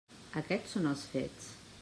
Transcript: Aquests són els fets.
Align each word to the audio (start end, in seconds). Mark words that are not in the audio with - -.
Aquests 0.41 0.73
són 0.77 0.89
els 0.93 1.05
fets. 1.13 1.53